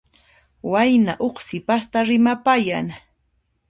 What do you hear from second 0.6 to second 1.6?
Wayna huk